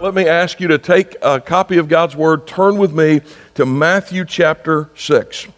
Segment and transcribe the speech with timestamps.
[0.00, 3.20] Let me ask you to take a copy of God's Word, turn with me
[3.52, 5.48] to Matthew chapter 6.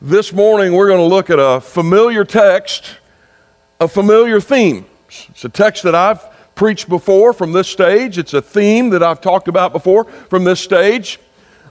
[0.00, 2.98] This morning, we're going to look at a familiar text,
[3.80, 4.86] a familiar theme.
[5.30, 9.20] It's a text that I've preached before from this stage, it's a theme that I've
[9.20, 11.18] talked about before from this stage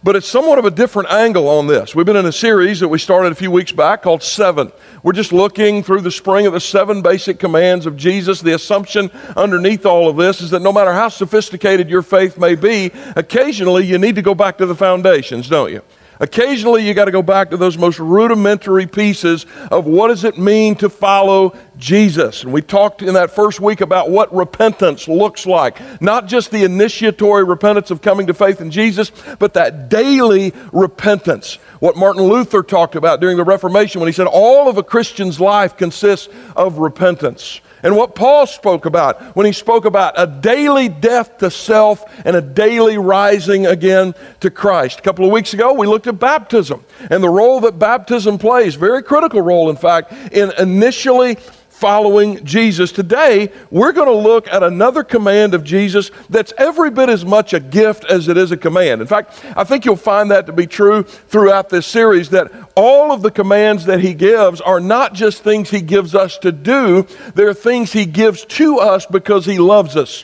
[0.03, 1.95] but it's somewhat of a different angle on this.
[1.95, 4.71] We've been in a series that we started a few weeks back called Seven.
[5.01, 8.41] We're just looking through the spring of the seven basic commands of Jesus.
[8.41, 12.55] The assumption underneath all of this is that no matter how sophisticated your faith may
[12.55, 15.81] be, occasionally you need to go back to the foundations, don't you?
[16.19, 20.37] Occasionally, you got to go back to those most rudimentary pieces of what does it
[20.37, 22.43] mean to follow Jesus.
[22.43, 25.79] And we talked in that first week about what repentance looks like.
[26.01, 31.55] Not just the initiatory repentance of coming to faith in Jesus, but that daily repentance.
[31.79, 35.39] What Martin Luther talked about during the Reformation when he said all of a Christian's
[35.39, 40.89] life consists of repentance and what Paul spoke about when he spoke about a daily
[40.89, 44.99] death to self and a daily rising again to Christ.
[44.99, 48.75] A couple of weeks ago, we looked at baptism and the role that baptism plays,
[48.75, 51.37] very critical role, in fact, in initially
[51.83, 52.93] following Jesus.
[52.93, 57.51] Today, we're going to look at another command of Jesus that's every bit as much
[57.51, 59.01] a gift as it is a command.
[59.01, 63.11] In fact, I think you'll find that to be true throughout this series that all
[63.11, 67.05] of the commands that he gives are not just things he gives us to do,
[67.35, 70.23] they're things he gives to us because he loves us.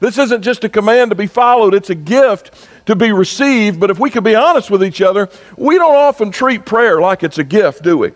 [0.00, 3.80] This isn't just a command to be followed, it's a gift to be received.
[3.80, 7.22] But if we could be honest with each other, we don't often treat prayer like
[7.22, 8.12] it's a gift, do we?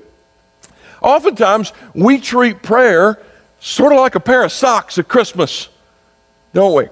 [1.03, 3.21] Oftentimes, we treat prayer
[3.61, 5.69] sort of like a pair of socks at Christmas,
[6.53, 6.89] don't we?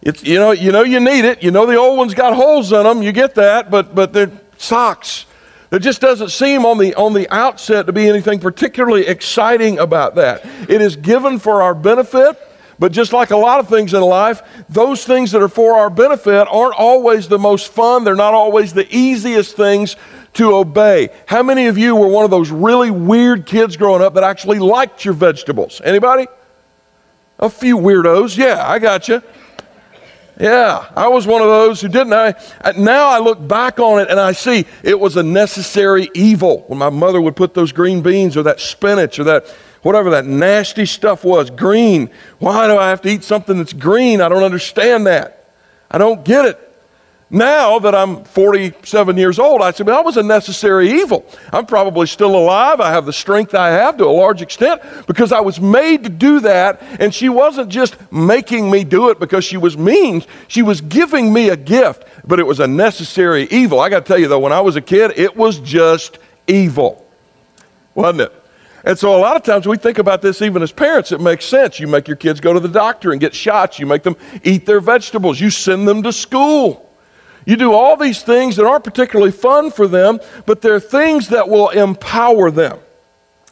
[0.00, 1.42] It's, you, know, you know you need it.
[1.42, 3.02] You know the old ones got holes in them.
[3.02, 5.26] You get that, but, but they're socks.
[5.70, 10.14] There just doesn't seem on the, on the outset to be anything particularly exciting about
[10.14, 10.44] that.
[10.68, 12.38] It is given for our benefit,
[12.78, 15.90] but just like a lot of things in life, those things that are for our
[15.90, 18.04] benefit aren't always the most fun.
[18.04, 19.96] They're not always the easiest things
[20.38, 21.10] to obey.
[21.26, 24.58] How many of you were one of those really weird kids growing up that actually
[24.58, 25.80] liked your vegetables?
[25.84, 26.26] Anybody?
[27.38, 28.36] A few weirdos.
[28.36, 29.22] Yeah, I got you.
[30.40, 32.12] Yeah, I was one of those who didn't.
[32.12, 32.34] I
[32.76, 36.78] now I look back on it and I see it was a necessary evil when
[36.78, 39.48] my mother would put those green beans or that spinach or that
[39.82, 42.10] whatever that nasty stuff was, green.
[42.38, 44.20] Why do I have to eat something that's green?
[44.20, 45.52] I don't understand that.
[45.90, 46.67] I don't get it.
[47.30, 51.26] Now that I'm 47 years old, I say, well, that was a necessary evil.
[51.52, 52.80] I'm probably still alive.
[52.80, 56.08] I have the strength I have to a large extent because I was made to
[56.08, 56.80] do that.
[56.98, 61.30] And she wasn't just making me do it because she was mean, she was giving
[61.30, 63.78] me a gift, but it was a necessary evil.
[63.78, 67.06] I got to tell you, though, when I was a kid, it was just evil,
[67.94, 68.32] wasn't it?
[68.84, 71.44] And so a lot of times we think about this even as parents, it makes
[71.44, 71.78] sense.
[71.78, 74.64] You make your kids go to the doctor and get shots, you make them eat
[74.64, 76.87] their vegetables, you send them to school.
[77.48, 81.48] You do all these things that aren't particularly fun for them, but they're things that
[81.48, 82.78] will empower them.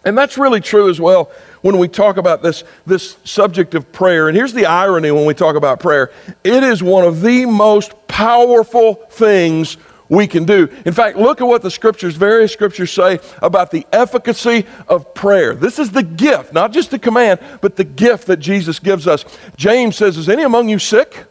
[0.05, 4.29] And that's really true as well when we talk about this, this subject of prayer.
[4.29, 6.12] And here's the irony when we talk about prayer
[6.45, 9.79] it is one of the most powerful things
[10.11, 10.69] we can do.
[10.84, 15.55] In fact, look at what the scriptures, various scriptures say about the efficacy of prayer.
[15.55, 19.25] This is the gift, not just the command, but the gift that Jesus gives us.
[19.57, 21.25] James says, Is any among you sick?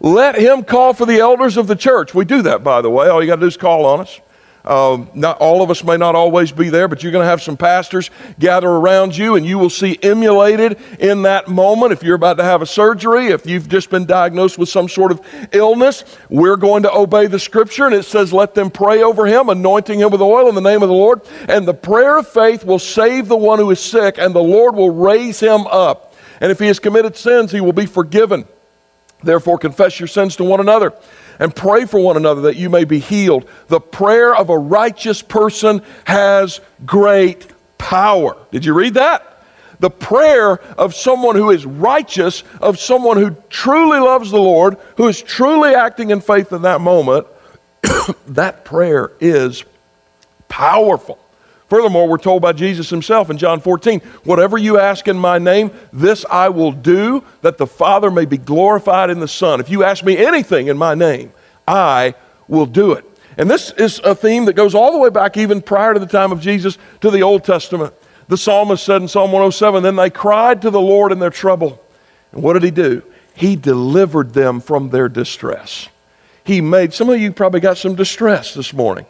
[0.00, 2.14] Let him call for the elders of the church.
[2.14, 3.08] We do that, by the way.
[3.08, 4.20] All you got to do is call on us.
[4.64, 7.42] Um, not all of us may not always be there, but you're going to have
[7.42, 11.92] some pastors gather around you, and you will see emulated in that moment.
[11.92, 15.12] If you're about to have a surgery, if you've just been diagnosed with some sort
[15.12, 15.20] of
[15.52, 19.50] illness, we're going to obey the scripture, and it says, "Let them pray over him,
[19.50, 22.64] anointing him with oil in the name of the Lord." And the prayer of faith
[22.64, 26.14] will save the one who is sick, and the Lord will raise him up.
[26.40, 28.46] And if he has committed sins, he will be forgiven.
[29.24, 30.92] Therefore, confess your sins to one another
[31.38, 33.48] and pray for one another that you may be healed.
[33.68, 37.48] The prayer of a righteous person has great
[37.78, 38.36] power.
[38.50, 39.30] Did you read that?
[39.80, 45.08] The prayer of someone who is righteous, of someone who truly loves the Lord, who
[45.08, 47.26] is truly acting in faith in that moment,
[48.28, 49.64] that prayer is
[50.48, 51.18] powerful.
[51.74, 55.72] Furthermore, we're told by Jesus himself in John 14, whatever you ask in my name,
[55.92, 59.58] this I will do, that the Father may be glorified in the Son.
[59.58, 61.32] If you ask me anything in my name,
[61.66, 62.14] I
[62.46, 63.04] will do it.
[63.36, 66.06] And this is a theme that goes all the way back, even prior to the
[66.06, 67.92] time of Jesus, to the Old Testament.
[68.28, 71.82] The psalmist said in Psalm 107, Then they cried to the Lord in their trouble.
[72.30, 73.02] And what did he do?
[73.34, 75.88] He delivered them from their distress.
[76.44, 79.06] He made, some of you probably got some distress this morning.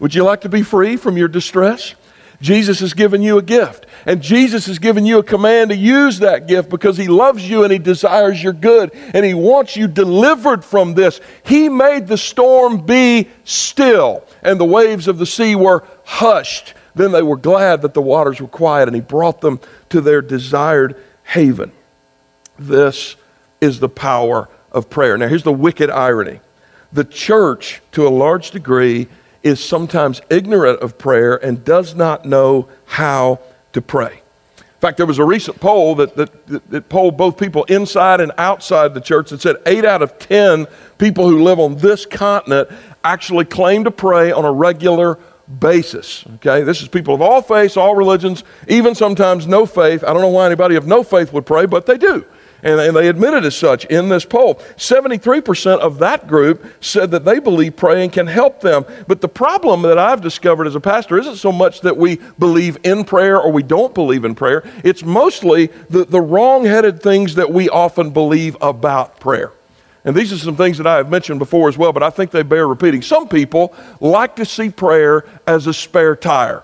[0.00, 1.94] Would you like to be free from your distress?
[2.40, 6.20] Jesus has given you a gift, and Jesus has given you a command to use
[6.20, 9.86] that gift because He loves you and He desires your good, and He wants you
[9.86, 11.20] delivered from this.
[11.44, 16.74] He made the storm be still, and the waves of the sea were hushed.
[16.94, 19.60] Then they were glad that the waters were quiet, and He brought them
[19.90, 21.72] to their desired haven.
[22.58, 23.16] This
[23.60, 25.18] is the power of prayer.
[25.18, 26.40] Now, here's the wicked irony
[26.92, 29.06] the church, to a large degree,
[29.42, 33.40] is sometimes ignorant of prayer and does not know how
[33.72, 34.22] to pray.
[34.58, 38.32] In fact, there was a recent poll that, that, that, polled both people inside and
[38.38, 40.66] outside the church that said eight out of 10
[40.96, 42.70] people who live on this continent
[43.04, 45.18] actually claim to pray on a regular
[45.58, 46.24] basis.
[46.36, 50.02] Okay, this is people of all faiths, all religions, even sometimes no faith.
[50.02, 52.24] I don't know why anybody of no faith would pray, but they do
[52.62, 54.56] and, and they admitted as such in this poll.
[54.76, 58.84] 73% of that group said that they believe praying can help them.
[59.06, 62.78] But the problem that I've discovered as a pastor isn't so much that we believe
[62.84, 67.34] in prayer or we don't believe in prayer, it's mostly the, the wrong headed things
[67.36, 69.52] that we often believe about prayer.
[70.04, 72.30] And these are some things that I have mentioned before as well, but I think
[72.30, 73.02] they bear repeating.
[73.02, 76.62] Some people like to see prayer as a spare tire.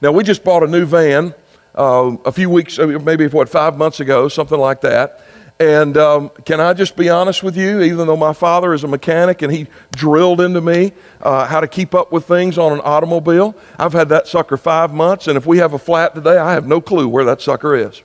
[0.00, 1.34] Now, we just bought a new van
[1.76, 5.20] uh, a few weeks, uh, maybe what, five months ago, something like that.
[5.58, 7.80] And um, can I just be honest with you?
[7.80, 10.92] Even though my father is a mechanic and he drilled into me
[11.22, 14.92] uh, how to keep up with things on an automobile, I've had that sucker five
[14.92, 15.28] months.
[15.28, 18.02] And if we have a flat today, I have no clue where that sucker is.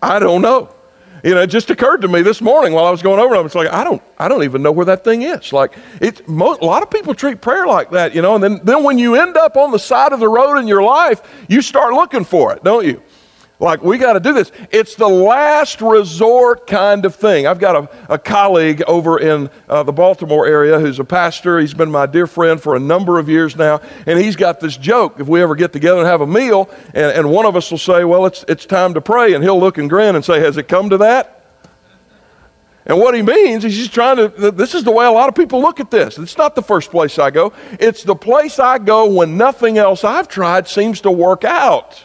[0.00, 0.73] I don't know.
[1.24, 3.34] You know, it just occurred to me this morning while I was going over.
[3.34, 5.54] I was like, I don't, I don't even know where that thing is.
[5.54, 8.34] Like, it's a lot of people treat prayer like that, you know.
[8.34, 10.82] And then, then when you end up on the side of the road in your
[10.82, 13.02] life, you start looking for it, don't you?
[13.60, 14.50] Like, we got to do this.
[14.72, 17.46] It's the last resort kind of thing.
[17.46, 21.60] I've got a, a colleague over in uh, the Baltimore area who's a pastor.
[21.60, 23.80] He's been my dear friend for a number of years now.
[24.06, 27.12] And he's got this joke if we ever get together and have a meal, and,
[27.12, 29.34] and one of us will say, Well, it's, it's time to pray.
[29.34, 31.44] And he'll look and grin and say, Has it come to that?
[32.86, 35.34] And what he means is he's trying to, this is the way a lot of
[35.34, 36.18] people look at this.
[36.18, 40.04] It's not the first place I go, it's the place I go when nothing else
[40.04, 42.03] I've tried seems to work out.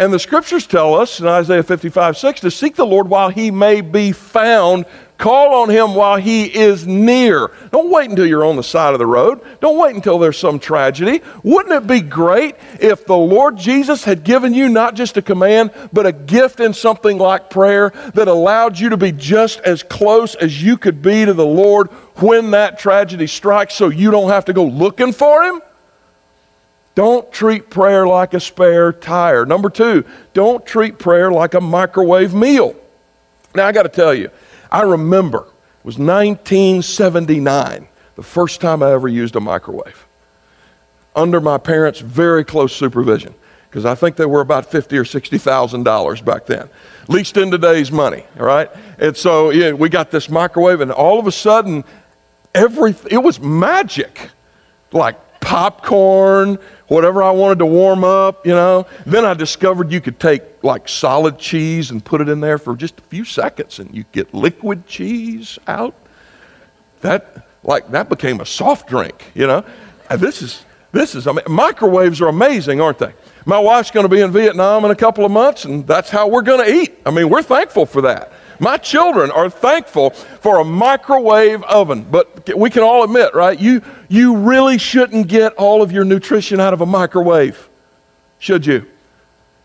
[0.00, 3.50] And the scriptures tell us in Isaiah 55 6 to seek the Lord while he
[3.50, 4.86] may be found.
[5.18, 7.50] Call on him while he is near.
[7.70, 9.42] Don't wait until you're on the side of the road.
[9.60, 11.20] Don't wait until there's some tragedy.
[11.42, 15.70] Wouldn't it be great if the Lord Jesus had given you not just a command,
[15.92, 20.34] but a gift in something like prayer that allowed you to be just as close
[20.34, 21.88] as you could be to the Lord
[22.22, 25.60] when that tragedy strikes so you don't have to go looking for him?
[26.94, 29.46] Don't treat prayer like a spare tire.
[29.46, 30.04] Number two,
[30.34, 32.74] don't treat prayer like a microwave meal.
[33.54, 34.30] Now, I got to tell you,
[34.70, 40.06] I remember it was 1979, the first time I ever used a microwave
[41.14, 43.34] under my parents' very close supervision
[43.70, 46.68] because I think they were about fifty or sixty thousand dollars back then,
[47.08, 48.24] least in today's money.
[48.38, 48.68] All right,
[48.98, 51.84] and so yeah, we got this microwave, and all of a sudden,
[52.54, 54.30] every it was magic,
[54.92, 55.16] like
[55.50, 58.86] popcorn, whatever I wanted to warm up, you know.
[59.04, 62.76] Then I discovered you could take like solid cheese and put it in there for
[62.76, 65.92] just a few seconds and you get liquid cheese out.
[67.00, 69.64] That like that became a soft drink, you know.
[70.08, 73.12] And this is this is I mean microwaves are amazing, aren't they?
[73.44, 76.28] My wife's going to be in Vietnam in a couple of months and that's how
[76.28, 76.96] we're going to eat.
[77.04, 78.32] I mean, we're thankful for that.
[78.60, 83.58] My children are thankful for a microwave oven, but we can all admit, right?
[83.58, 87.70] You, you really shouldn't get all of your nutrition out of a microwave,
[88.38, 88.86] should you?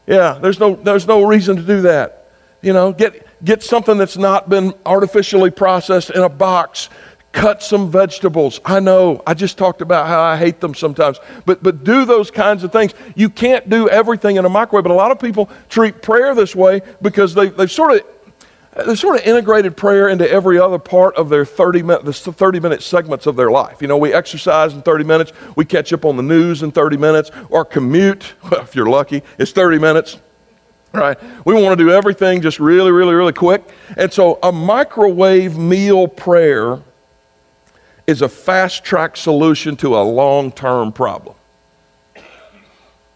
[0.08, 2.32] Yeah, there's no, there's no reason to do that.
[2.62, 6.90] You know, get, get something that's not been artificially processed in a box.
[7.34, 8.62] Cut some vegetables.
[8.64, 12.32] I know, I just talked about how I hate them sometimes, but, but do those
[12.32, 12.94] kinds of things.
[13.14, 16.56] You can't do everything in a microwave, but a lot of people treat prayer this
[16.56, 18.15] way because they, they've sort of
[18.76, 22.60] they sort of integrated prayer into every other part of their 30 minute, the 30
[22.60, 23.82] minute segments of their life.
[23.82, 26.98] You know, we exercise in 30 minutes, we catch up on the news in 30
[26.98, 30.18] minutes, or commute, well, if you're lucky, it's 30 minutes.
[30.92, 31.18] Right?
[31.46, 33.64] We want to do everything just really, really, really quick.
[33.98, 36.80] And so a microwave meal prayer
[38.08, 41.36] is a fast track solution to a long term problem.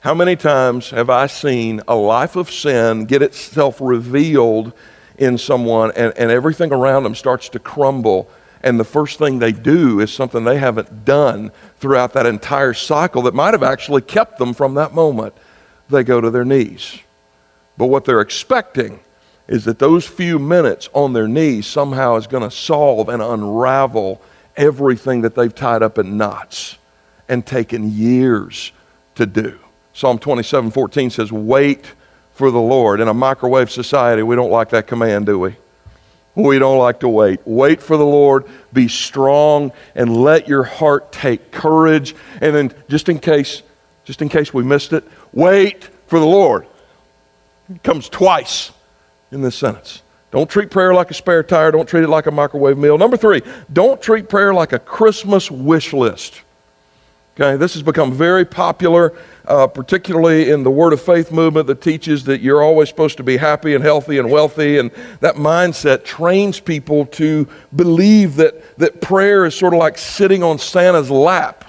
[0.01, 4.73] How many times have I seen a life of sin get itself revealed
[5.19, 8.29] in someone and, and everything around them starts to crumble?
[8.63, 13.21] And the first thing they do is something they haven't done throughout that entire cycle
[13.23, 15.33] that might have actually kept them from that moment.
[15.89, 16.99] They go to their knees.
[17.77, 18.99] But what they're expecting
[19.47, 24.21] is that those few minutes on their knees somehow is going to solve and unravel
[24.57, 26.77] everything that they've tied up in knots
[27.29, 28.71] and taken years
[29.15, 29.57] to do.
[29.93, 31.93] Psalm 27 14 says, Wait
[32.39, 33.01] for the Lord.
[33.01, 35.57] In a microwave society, we don't like that command, do we?
[36.35, 37.41] We don't like to wait.
[37.43, 42.15] Wait for the Lord, be strong, and let your heart take courage.
[42.39, 43.61] And then, just in case,
[44.05, 45.03] just in case we missed it,
[45.33, 46.65] wait for the Lord.
[47.75, 48.71] It comes twice
[49.33, 50.01] in this sentence.
[50.31, 51.71] Don't treat prayer like a spare tire.
[51.71, 52.97] Don't treat it like a microwave meal.
[52.97, 53.41] Number three,
[53.73, 56.41] don't treat prayer like a Christmas wish list.
[57.41, 59.13] Okay, this has become very popular,
[59.45, 63.23] uh, particularly in the Word of Faith movement that teaches that you're always supposed to
[63.23, 64.77] be happy and healthy and wealthy.
[64.77, 64.91] And
[65.21, 70.59] that mindset trains people to believe that, that prayer is sort of like sitting on
[70.59, 71.63] Santa's lap.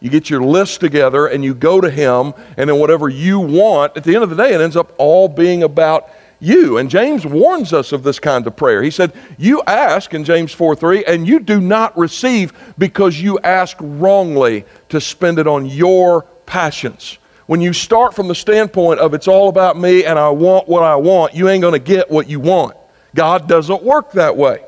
[0.00, 3.94] You get your list together and you go to Him, and then whatever you want,
[3.98, 6.08] at the end of the day, it ends up all being about
[6.42, 6.78] you.
[6.78, 8.82] And James warns us of this kind of prayer.
[8.82, 13.38] He said, You ask in James 4 3, and you do not receive because you
[13.40, 17.18] ask wrongly to spend it on your passions.
[17.46, 20.82] When you start from the standpoint of it's all about me and I want what
[20.82, 22.76] I want, you ain't going to get what you want.
[23.14, 24.64] God doesn't work that way.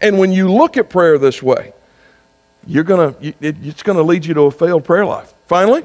[0.00, 1.72] And when you look at prayer this way,
[2.66, 2.84] you're
[3.20, 5.32] to, it's going to lead you to a failed prayer life.
[5.46, 5.84] Finally,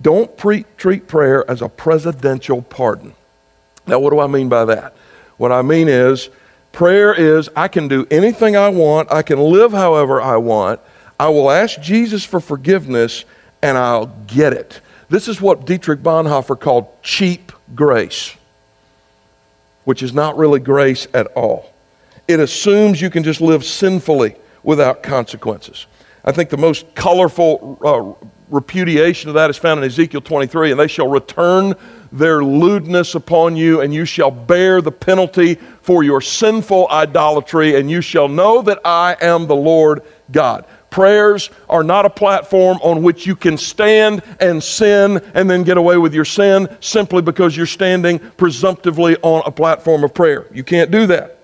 [0.00, 3.14] don't pre- treat prayer as a presidential pardon.
[3.86, 4.94] Now, what do I mean by that?
[5.36, 6.30] What I mean is,
[6.72, 10.80] prayer is I can do anything I want, I can live however I want.
[11.18, 13.24] I will ask Jesus for forgiveness
[13.62, 14.80] and I'll get it.
[15.08, 18.34] This is what Dietrich Bonhoeffer called cheap grace,
[19.84, 21.72] which is not really grace at all.
[22.26, 25.86] It assumes you can just live sinfully without consequences.
[26.24, 30.80] I think the most colorful uh, repudiation of that is found in Ezekiel 23, and
[30.80, 31.74] they shall return
[32.14, 37.90] their lewdness upon you, and you shall bear the penalty for your sinful idolatry, and
[37.90, 40.64] you shall know that I am the Lord God.
[40.90, 45.76] Prayers are not a platform on which you can stand and sin and then get
[45.76, 50.46] away with your sin simply because you're standing presumptively on a platform of prayer.
[50.52, 51.40] You can't do that.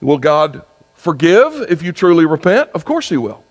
[0.00, 0.64] Will God
[0.94, 2.70] forgive if you truly repent?
[2.70, 3.44] Of course He will.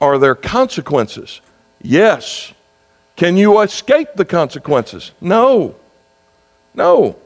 [0.00, 1.42] Are there consequences?
[1.82, 2.54] Yes.
[3.20, 5.12] Can you escape the consequences?
[5.20, 5.76] No.
[6.72, 7.18] No.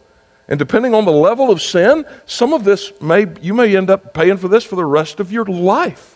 [0.49, 4.13] And depending on the level of sin, some of this may you may end up
[4.13, 6.14] paying for this for the rest of your life.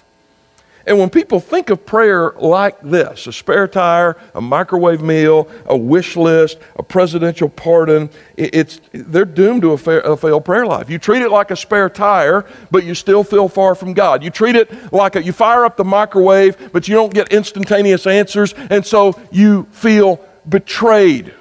[0.89, 5.77] And when people think of prayer like this a spare tire, a microwave meal, a
[5.77, 10.89] wish list, a presidential pardon it's, they're doomed to a, fa- a failed prayer life.
[10.89, 14.23] You treat it like a spare tire, but you still feel far from God.
[14.23, 18.07] You treat it like a, you fire up the microwave, but you don't get instantaneous
[18.07, 21.35] answers, and so you feel betrayed.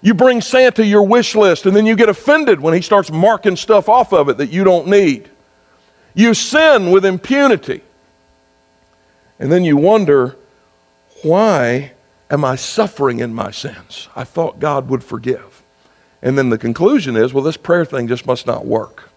[0.00, 3.56] You bring Santa your wish list, and then you get offended when he starts marking
[3.56, 5.28] stuff off of it that you don't need.
[6.14, 7.82] You sin with impunity.
[9.38, 10.36] And then you wonder,
[11.22, 11.92] why
[12.30, 14.08] am I suffering in my sins?
[14.14, 15.62] I thought God would forgive.
[16.22, 19.10] And then the conclusion is, well, this prayer thing just must not work.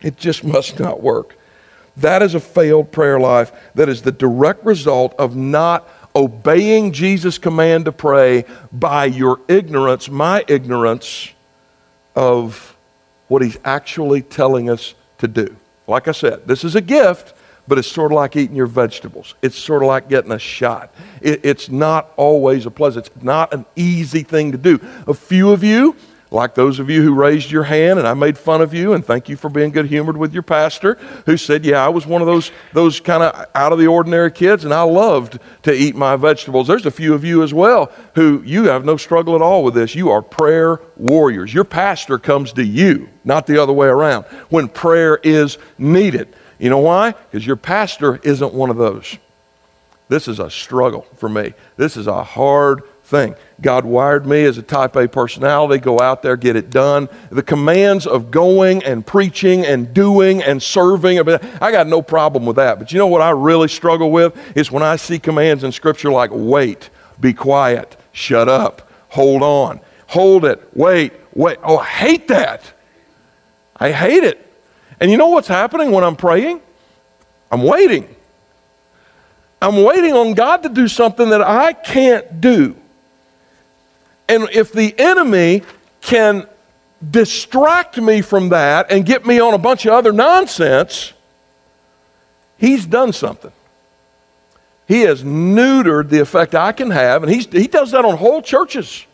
[0.00, 1.36] It just must not work.
[1.96, 3.52] That is a failed prayer life.
[3.74, 10.10] That is the direct result of not obeying Jesus' command to pray by your ignorance,
[10.10, 11.30] my ignorance
[12.14, 12.76] of
[13.28, 15.56] what he's actually telling us to do.
[15.86, 17.32] Like I said, this is a gift,
[17.68, 19.34] but it's sort of like eating your vegetables.
[19.42, 20.94] It's sort of like getting a shot.
[21.20, 24.80] It, it's not always a pleasant, it's not an easy thing to do.
[25.06, 25.96] A few of you,
[26.32, 29.04] like those of you who raised your hand and I made fun of you and
[29.04, 30.94] thank you for being good humored with your pastor
[31.26, 34.30] who said, Yeah, I was one of those, those kind of out of the ordinary
[34.32, 36.66] kids and I loved to eat my vegetables.
[36.66, 39.74] There's a few of you as well who you have no struggle at all with
[39.74, 39.94] this.
[39.94, 41.52] You are prayer warriors.
[41.52, 46.34] Your pastor comes to you, not the other way around, when prayer is needed.
[46.62, 47.10] You know why?
[47.10, 49.18] Because your pastor isn't one of those.
[50.08, 51.54] This is a struggle for me.
[51.76, 53.34] This is a hard thing.
[53.60, 57.08] God wired me as a type A personality, go out there, get it done.
[57.30, 62.56] The commands of going and preaching and doing and serving, I got no problem with
[62.56, 62.78] that.
[62.78, 66.12] But you know what I really struggle with is when I see commands in Scripture
[66.12, 71.58] like wait, be quiet, shut up, hold on, hold it, wait, wait.
[71.64, 72.72] Oh, I hate that.
[73.76, 74.51] I hate it.
[75.02, 76.60] And you know what's happening when I'm praying?
[77.50, 78.14] I'm waiting.
[79.60, 82.76] I'm waiting on God to do something that I can't do.
[84.28, 85.64] And if the enemy
[86.02, 86.46] can
[87.10, 91.12] distract me from that and get me on a bunch of other nonsense,
[92.56, 93.52] he's done something.
[94.86, 98.40] He has neutered the effect I can have, and he's, he does that on whole
[98.40, 99.04] churches.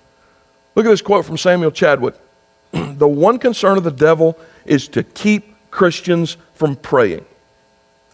[0.75, 2.15] Look at this quote from Samuel Chadwick.
[2.73, 7.25] the one concern of the devil is to keep Christians from praying.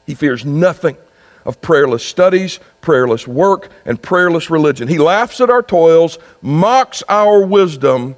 [0.04, 0.98] He fears nothing
[1.46, 4.86] of prayerless studies, prayerless work, and prayerless religion.
[4.86, 8.16] He laughs at our toils, mocks our wisdom,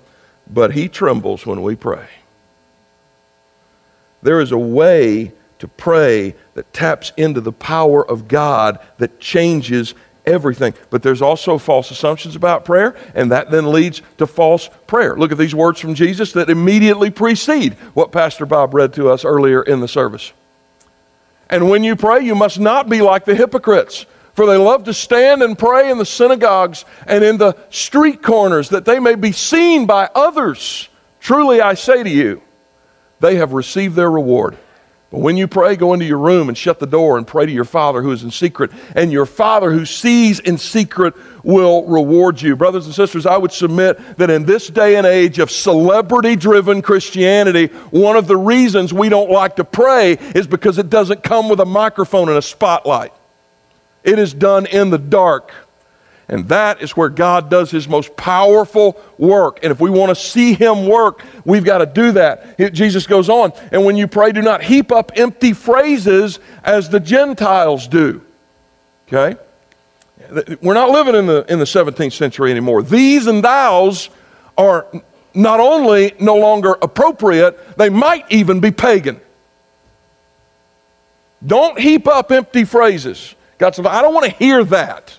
[0.52, 2.08] but he trembles when we pray.
[4.20, 9.94] There is a way to pray that taps into the power of God that changes
[10.26, 10.74] everything.
[10.90, 15.16] But there's also false assumptions about prayer, and that then leads to false prayer.
[15.16, 19.24] Look at these words from Jesus that immediately precede what Pastor Bob read to us
[19.24, 20.32] earlier in the service.
[21.48, 24.94] And when you pray, you must not be like the hypocrites, for they love to
[24.94, 29.32] stand and pray in the synagogues and in the street corners that they may be
[29.32, 30.88] seen by others.
[31.20, 32.42] Truly, I say to you,
[33.20, 34.58] they have received their reward.
[35.16, 37.50] But when you pray, go into your room and shut the door and pray to
[37.50, 38.70] your Father who is in secret.
[38.94, 42.54] And your Father who sees in secret will reward you.
[42.54, 46.82] Brothers and sisters, I would submit that in this day and age of celebrity driven
[46.82, 51.48] Christianity, one of the reasons we don't like to pray is because it doesn't come
[51.48, 53.14] with a microphone and a spotlight.
[54.04, 55.50] It is done in the dark.
[56.28, 59.60] And that is where God does his most powerful work.
[59.62, 62.72] And if we want to see him work, we've got to do that.
[62.72, 66.98] Jesus goes on, and when you pray, do not heap up empty phrases as the
[66.98, 68.22] Gentiles do.
[69.06, 69.40] Okay?
[70.60, 72.82] We're not living in the, in the 17th century anymore.
[72.82, 74.08] Thees and thous
[74.58, 74.86] are
[75.32, 79.20] not only no longer appropriate, they might even be pagan.
[81.46, 83.34] Don't heap up empty phrases.
[83.58, 85.16] God said, I don't want to hear that.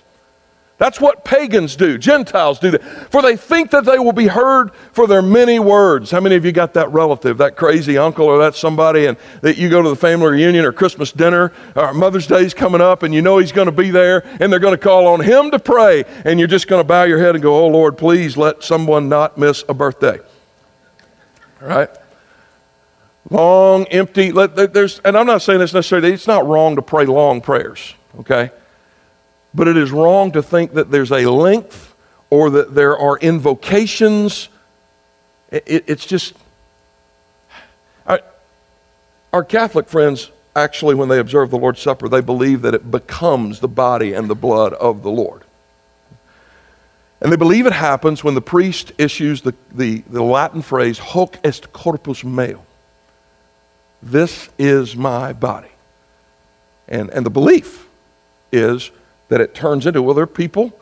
[0.78, 1.98] That's what pagans do.
[1.98, 2.82] Gentiles do that.
[3.10, 6.12] For they think that they will be heard for their many words.
[6.12, 9.58] How many of you got that relative, that crazy uncle or that somebody, and that
[9.58, 13.12] you go to the family reunion or Christmas dinner or Mother's Day's coming up and
[13.12, 15.58] you know he's going to be there and they're going to call on him to
[15.58, 18.62] pray and you're just going to bow your head and go, Oh Lord, please let
[18.62, 20.20] someone not miss a birthday.
[21.60, 21.90] All right?
[23.30, 27.04] Long, empty, let, there's, and I'm not saying this necessarily, it's not wrong to pray
[27.04, 28.52] long prayers, okay?
[29.54, 31.94] But it is wrong to think that there's a length
[32.30, 34.48] or that there are invocations.
[35.50, 36.34] It, it's just.
[38.06, 38.20] Our,
[39.32, 43.60] our Catholic friends, actually, when they observe the Lord's Supper, they believe that it becomes
[43.60, 45.42] the body and the blood of the Lord.
[47.20, 51.36] And they believe it happens when the priest issues the, the, the Latin phrase, hoc
[51.44, 52.60] est corpus meum.
[54.02, 55.70] This is my body.
[56.86, 57.86] And, and the belief
[58.52, 58.90] is
[59.28, 60.02] that it turns into.
[60.02, 60.78] Well, there are people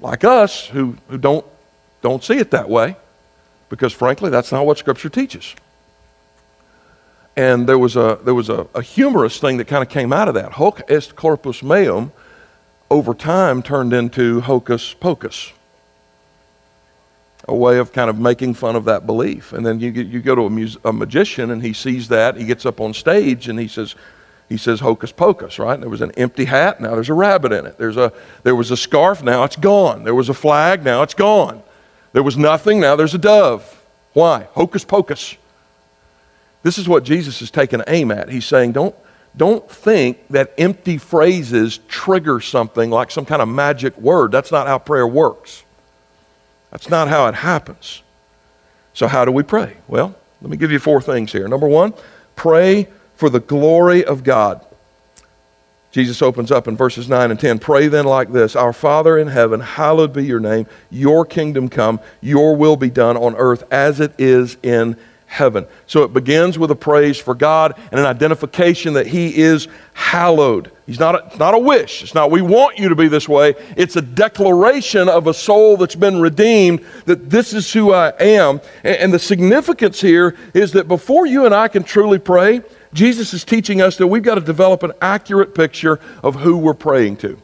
[0.00, 1.44] like us who, who don't,
[2.02, 2.96] don't see it that way
[3.68, 5.54] because, frankly, that's not what Scripture teaches.
[7.36, 10.28] And there was a, there was a, a humorous thing that kind of came out
[10.28, 10.52] of that.
[10.52, 12.12] Hoc est corpus meum
[12.90, 15.52] over time turned into hocus pocus
[17.48, 19.52] a way of kind of making fun of that belief.
[19.52, 22.36] And then you, you go to a, a magician and he sees that.
[22.36, 23.94] He gets up on stage and he says,
[24.50, 25.80] he says hocus pocus, right?
[25.80, 27.78] There was an empty hat, now there's a rabbit in it.
[27.78, 30.02] There's a, there was a scarf, now it's gone.
[30.02, 31.62] There was a flag, now it's gone.
[32.12, 33.80] There was nothing, now there's a dove.
[34.12, 34.48] Why?
[34.52, 35.36] Hocus pocus.
[36.64, 38.28] This is what Jesus is taking aim at.
[38.28, 38.94] He's saying, don't,
[39.36, 44.32] don't think that empty phrases trigger something like some kind of magic word.
[44.32, 45.62] That's not how prayer works.
[46.72, 48.02] That's not how it happens.
[48.94, 49.76] So, how do we pray?
[49.86, 51.46] Well, let me give you four things here.
[51.46, 51.94] Number one,
[52.34, 52.88] pray
[53.20, 54.64] for the glory of God.
[55.92, 57.58] Jesus opens up in verses 9 and 10.
[57.58, 60.66] Pray then like this Our Father in heaven, hallowed be your name.
[60.88, 62.00] Your kingdom come.
[62.22, 65.66] Your will be done on earth as it is in heaven.
[65.86, 70.72] So it begins with a praise for God and an identification that He is hallowed.
[70.86, 72.02] He's not a, not a wish.
[72.02, 73.54] It's not, we want you to be this way.
[73.76, 78.62] It's a declaration of a soul that's been redeemed that this is who I am.
[78.82, 83.32] And, and the significance here is that before you and I can truly pray, Jesus
[83.32, 87.18] is teaching us that we've got to develop an accurate picture of who we're praying
[87.18, 87.40] to.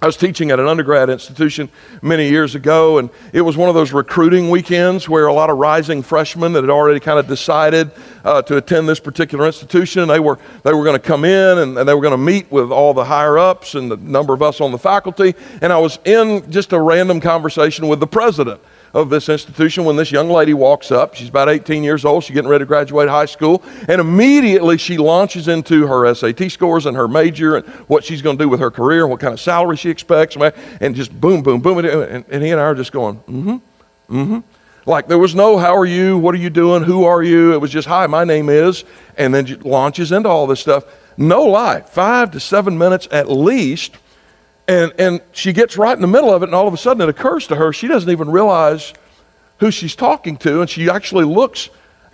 [0.00, 1.68] I was teaching at an undergrad institution
[2.02, 5.58] many years ago, and it was one of those recruiting weekends where a lot of
[5.58, 7.90] rising freshmen that had already kind of decided
[8.24, 10.06] uh, to attend this particular institution.
[10.06, 12.48] They were, they were going to come in and, and they were going to meet
[12.52, 15.34] with all the higher ups and the number of us on the faculty.
[15.60, 18.60] And I was in just a random conversation with the president
[18.94, 21.14] of this institution when this young lady walks up.
[21.14, 22.24] She's about 18 years old.
[22.24, 23.62] She's getting ready to graduate high school.
[23.88, 28.38] And immediately she launches into her SAT scores and her major and what she's going
[28.38, 30.36] to do with her career and what kind of salary she expects.
[30.80, 31.78] And just boom, boom, boom.
[31.78, 34.38] And, and he and I are just going, mm hmm, mm hmm.
[34.86, 36.16] Like there was no, how are you?
[36.16, 36.82] What are you doing?
[36.82, 37.52] Who are you?
[37.52, 38.84] It was just, hi, my name is.
[39.18, 40.84] And then launches into all this stuff.
[41.18, 43.96] No lie, five to seven minutes at least
[44.68, 47.02] and, and she gets right in the middle of it, and all of a sudden
[47.02, 48.92] it occurs to her she doesn't even realize
[49.58, 51.70] who she's talking to, and she actually looks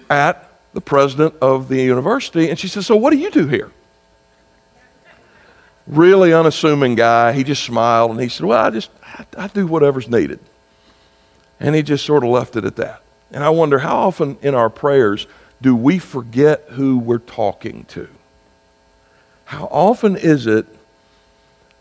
[0.09, 3.71] at the president of the university and she says, So, what do you do here?
[5.87, 7.33] Really unassuming guy.
[7.33, 10.41] He just smiled and he said, Well, I just I, I do whatever's needed.
[11.61, 13.03] And he just sort of left it at that.
[13.31, 15.27] And I wonder how often in our prayers
[15.63, 18.09] do we forget who we're talking to?
[19.47, 20.67] How often is it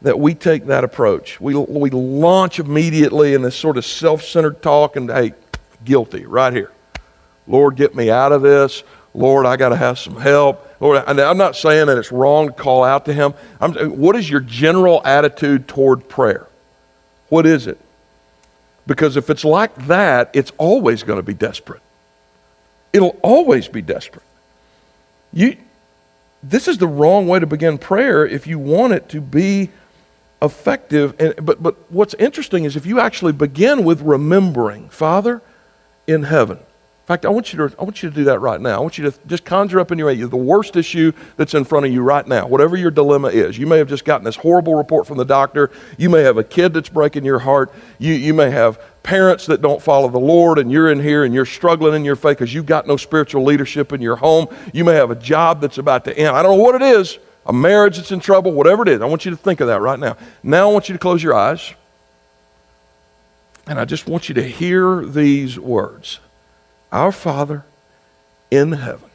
[0.04, 1.42] that we take that approach.
[1.42, 5.34] We, we launch immediately in this sort of self centered talk and, hey,
[5.84, 6.72] guilty right here.
[7.48, 8.84] Lord, get me out of this.
[9.14, 10.68] Lord, I got to have some help.
[10.80, 13.34] Lord, I'm not saying that it's wrong to call out to Him.
[13.62, 16.48] I'm, what is your general attitude toward prayer?
[17.30, 17.80] What is it?
[18.86, 21.82] Because if it's like that, it's always going to be desperate.
[22.92, 24.26] It'll always be desperate.
[25.32, 25.58] You,
[26.42, 29.70] this is the wrong way to begin prayer if you want it to be
[30.44, 31.16] effective.
[31.20, 35.42] And, but, but what's interesting is if you actually begin with remembering, Father
[36.08, 36.58] in heaven.
[36.58, 38.78] In fact, I want you to, I want you to do that right now.
[38.78, 41.66] I want you to just conjure up in your head the worst issue that's in
[41.66, 43.58] front of you right now, whatever your dilemma is.
[43.58, 45.70] You may have just gotten this horrible report from the doctor.
[45.98, 47.74] You may have a kid that's breaking your heart.
[48.00, 51.34] You, you may have parents that don't follow the Lord, and you're in here and
[51.34, 54.48] you're struggling in your faith because you've got no spiritual leadership in your home.
[54.72, 56.30] You may have a job that's about to end.
[56.30, 59.02] I don't know what it is a marriage that's in trouble, whatever it is.
[59.02, 60.18] I want you to think of that right now.
[60.42, 61.74] Now I want you to close your eyes.
[63.68, 66.20] And I just want you to hear these words
[66.92, 67.64] Our Father
[68.52, 69.10] in heaven,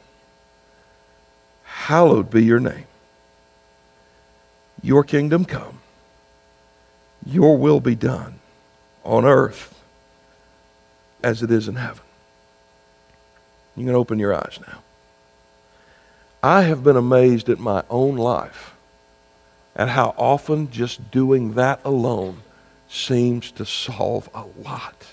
[1.63, 2.85] hallowed be your name.
[4.81, 5.79] Your kingdom come,
[7.25, 8.39] your will be done
[9.03, 9.75] on earth
[11.23, 12.03] as it is in heaven.
[13.75, 14.79] You can open your eyes now.
[16.41, 18.73] I have been amazed at my own life
[19.75, 22.41] and how often just doing that alone
[22.87, 25.05] seems to solve a lot.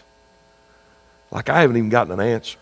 [1.30, 2.58] Like I haven't even gotten an answer,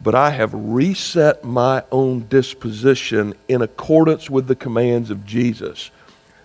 [0.00, 5.90] but I have reset my own disposition in accordance with the commands of Jesus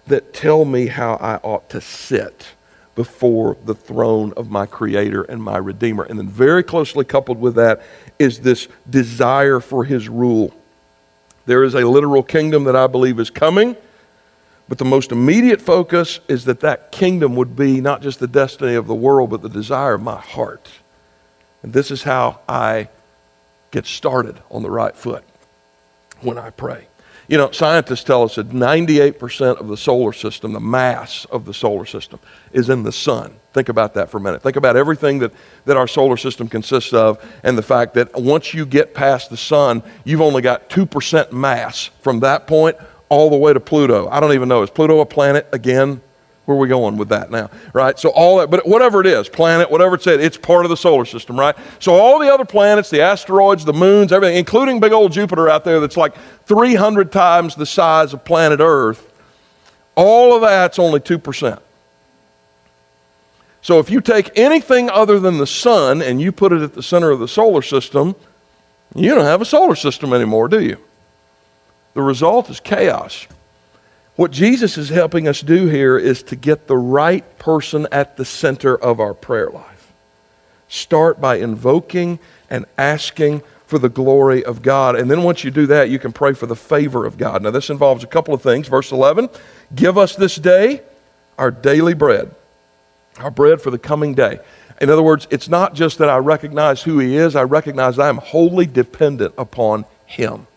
[0.08, 2.48] that tell me how I ought to sit
[2.96, 6.04] before the throne of my Creator and my Redeemer.
[6.04, 7.84] And then, very closely coupled with that,
[8.18, 10.54] is this desire for His rule.
[11.48, 13.78] There is a literal kingdom that I believe is coming,
[14.68, 18.76] but the most immediate focus is that that kingdom would be not just the destiny
[18.76, 20.70] of the world, but the desire of my heart.
[21.64, 22.90] And this is how I
[23.72, 25.24] get started on the right foot
[26.20, 26.88] when I pray.
[27.28, 31.54] You know, scientists tell us that 98% of the solar system, the mass of the
[31.54, 32.20] solar system,
[32.54, 33.36] is in the sun.
[33.54, 34.42] Think about that for a minute.
[34.42, 35.34] Think about everything that,
[35.66, 39.36] that our solar system consists of, and the fact that once you get past the
[39.36, 42.78] sun, you've only got 2% mass from that point
[43.10, 44.08] all the way to Pluto.
[44.08, 44.64] I don't even know.
[44.64, 46.02] Is Pluto a planet again?
[46.48, 47.50] Where are we going with that now?
[47.74, 48.00] Right?
[48.00, 50.78] So all that, but whatever it is, planet, whatever it said, it's part of the
[50.78, 51.54] solar system, right?
[51.80, 55.66] So all the other planets, the asteroids, the moons, everything, including big old Jupiter out
[55.66, 59.12] there that's like 300 times the size of planet Earth,
[59.96, 61.60] all of that's only 2%.
[63.62, 66.84] So if you take anything other than the sun and you put it at the
[66.84, 68.16] center of the solar system,
[68.96, 70.78] you don't have a solar system anymore, do you?
[71.94, 73.28] The result is chaos.
[74.18, 78.26] What Jesus is helping us do here is to get the right person at the
[78.26, 79.94] center of our prayer life.
[80.68, 82.18] Start by invoking
[82.50, 84.96] and asking for the glory of God.
[84.96, 87.44] And then once you do that, you can pray for the favor of God.
[87.44, 88.68] Now, this involves a couple of things.
[88.68, 89.30] Verse 11
[89.76, 90.82] Give us this day
[91.38, 92.34] our daily bread,
[93.20, 94.40] our bread for the coming day.
[94.82, 98.10] In other words, it's not just that I recognize who He is, I recognize I
[98.10, 100.48] am wholly dependent upon Him.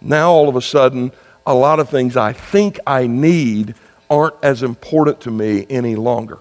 [0.00, 1.12] Now, all of a sudden,
[1.50, 3.74] a lot of things I think I need
[4.08, 6.38] aren't as important to me any longer.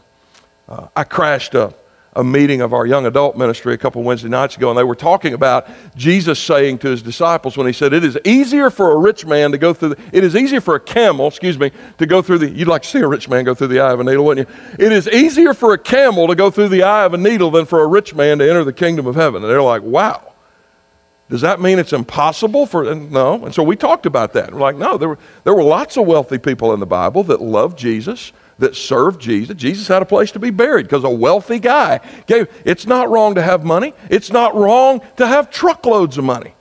[0.68, 1.74] Uh, I crashed a,
[2.14, 4.96] a meeting of our young adult ministry a couple Wednesday nights ago, and they were
[4.96, 8.98] talking about Jesus saying to his disciples when he said, It is easier for a
[8.98, 12.06] rich man to go through, the, it is easier for a camel, excuse me, to
[12.06, 14.00] go through the, you'd like to see a rich man go through the eye of
[14.00, 14.56] a needle, wouldn't you?
[14.78, 17.66] It is easier for a camel to go through the eye of a needle than
[17.66, 19.42] for a rich man to enter the kingdom of heaven.
[19.42, 20.29] And they're like, Wow.
[21.30, 23.46] Does that mean it's impossible for no?
[23.46, 24.52] And so we talked about that.
[24.52, 27.40] We're like, no, there were there were lots of wealthy people in the Bible that
[27.40, 29.56] loved Jesus, that served Jesus.
[29.56, 32.48] Jesus had a place to be buried because a wealthy guy gave.
[32.66, 33.94] It's not wrong to have money.
[34.10, 36.54] It's not wrong to have truckloads of money.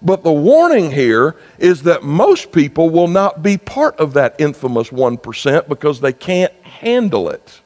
[0.00, 4.90] But the warning here is that most people will not be part of that infamous
[4.90, 7.60] 1% because they can't handle it.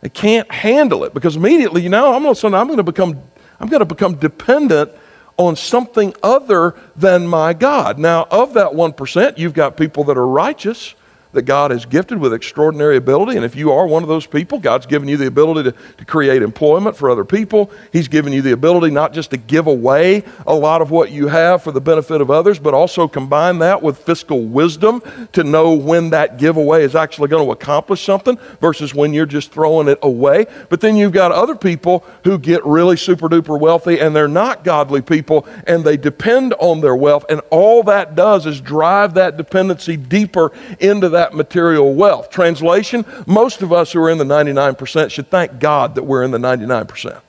[0.00, 3.22] They can't handle it because immediately, you know, I'm going to, I'm going to become
[3.60, 4.90] I'm going to become dependent
[5.36, 7.98] on something other than my God.
[7.98, 10.94] Now, of that 1%, you've got people that are righteous
[11.36, 13.36] that God has gifted with extraordinary ability.
[13.36, 16.04] And if you are one of those people, God's given you the ability to, to
[16.04, 17.70] create employment for other people.
[17.92, 21.28] He's given you the ability not just to give away a lot of what you
[21.28, 25.74] have for the benefit of others, but also combine that with fiscal wisdom to know
[25.74, 29.98] when that giveaway is actually going to accomplish something versus when you're just throwing it
[30.02, 30.46] away.
[30.68, 34.64] But then you've got other people who get really super duper wealthy and they're not
[34.64, 37.24] godly people and they depend on their wealth.
[37.28, 42.30] And all that does is drive that dependency deeper into that that material wealth.
[42.30, 46.30] Translation most of us who are in the 99% should thank God that we're in
[46.30, 47.20] the 99%.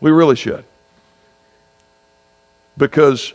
[0.00, 0.64] We really should.
[2.78, 3.32] Because,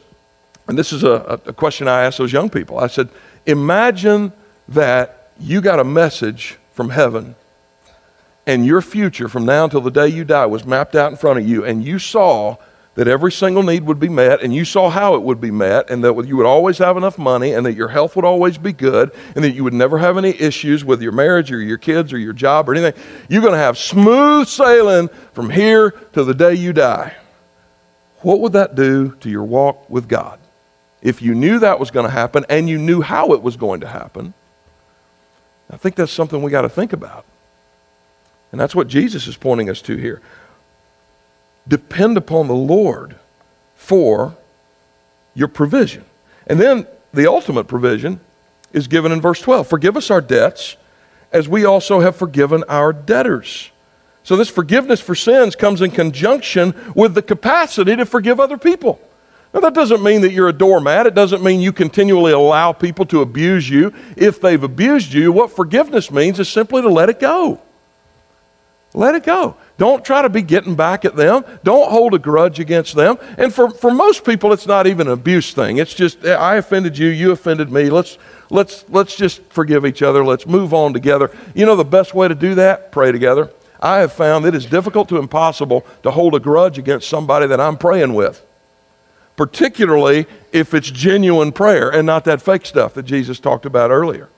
[0.67, 3.09] and this is a, a question I asked those young people I said,
[3.45, 4.31] imagine
[4.69, 7.35] that you got a message from heaven
[8.47, 11.39] and your future from now until the day you die was mapped out in front
[11.39, 12.57] of you, and you saw
[12.95, 15.89] that every single need would be met, and you saw how it would be met,
[15.89, 18.71] and that you would always have enough money, and that your health would always be
[18.71, 22.13] good, and that you would never have any issues with your marriage or your kids
[22.13, 23.01] or your job or anything.
[23.29, 27.15] You're going to have smooth sailing from here to the day you die.
[28.21, 30.39] What would that do to your walk with God?
[31.01, 33.81] If you knew that was going to happen and you knew how it was going
[33.81, 34.33] to happen,
[35.69, 37.25] I think that's something we got to think about.
[38.51, 40.21] And that's what Jesus is pointing us to here
[41.67, 43.15] depend upon the Lord
[43.75, 44.35] for
[45.33, 46.05] your provision.
[46.47, 48.19] And then the ultimate provision
[48.73, 50.77] is given in verse 12 Forgive us our debts
[51.31, 53.71] as we also have forgiven our debtors.
[54.23, 58.99] So, this forgiveness for sins comes in conjunction with the capacity to forgive other people.
[59.53, 61.05] Now, that doesn't mean that you're a doormat.
[61.05, 65.31] It doesn't mean you continually allow people to abuse you if they've abused you.
[65.31, 67.61] What forgiveness means is simply to let it go.
[68.95, 69.57] Let it go.
[69.77, 71.43] Don't try to be getting back at them.
[71.65, 73.17] Don't hold a grudge against them.
[73.37, 75.77] And for, for most people, it's not even an abuse thing.
[75.77, 77.89] It's just, I offended you, you offended me.
[77.89, 78.17] Let's,
[78.49, 80.23] let's, let's just forgive each other.
[80.23, 81.29] Let's move on together.
[81.53, 82.93] You know the best way to do that?
[82.93, 83.51] Pray together.
[83.81, 87.59] I have found it is difficult to impossible to hold a grudge against somebody that
[87.59, 88.45] I'm praying with,
[89.35, 94.29] particularly if it's genuine prayer and not that fake stuff that Jesus talked about earlier.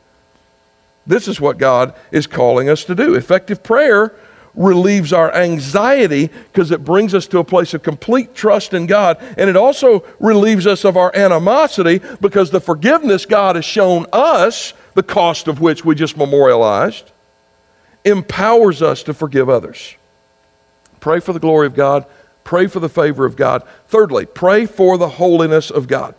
[1.05, 3.13] This is what God is calling us to do.
[3.13, 4.15] Effective prayer
[4.57, 9.17] relieves our anxiety because it brings us to a place of complete trust in God.
[9.37, 14.73] And it also relieves us of our animosity because the forgiveness God has shown us,
[14.95, 17.11] the cost of which we just memorialized,
[18.03, 19.95] empowers us to forgive others.
[20.99, 22.05] Pray for the glory of God.
[22.43, 23.63] Pray for the favor of God.
[23.87, 26.15] Thirdly, pray for the holiness of God.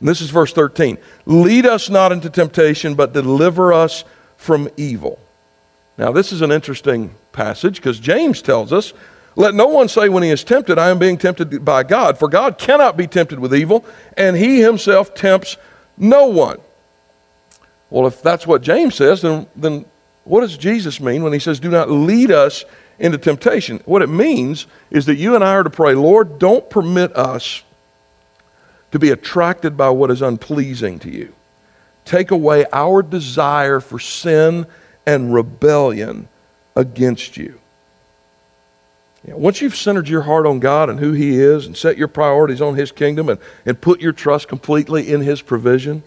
[0.00, 0.98] And this is verse 13.
[1.26, 4.04] Lead us not into temptation, but deliver us
[4.36, 5.18] from evil.
[5.98, 8.94] Now, this is an interesting passage because James tells us,
[9.36, 12.28] Let no one say when he is tempted, I am being tempted by God, for
[12.28, 13.84] God cannot be tempted with evil,
[14.16, 15.58] and he himself tempts
[15.98, 16.58] no one.
[17.90, 19.84] Well, if that's what James says, then, then
[20.24, 22.64] what does Jesus mean when he says, Do not lead us
[22.98, 23.80] into temptation?
[23.84, 27.62] What it means is that you and I are to pray, Lord, don't permit us
[28.92, 31.34] to be attracted by what is unpleasing to you.
[32.04, 34.66] Take away our desire for sin
[35.06, 36.28] and rebellion
[36.76, 37.60] against you.
[39.24, 41.96] you know, once you've centered your heart on God and who He is and set
[41.96, 46.02] your priorities on His kingdom and, and put your trust completely in His provision,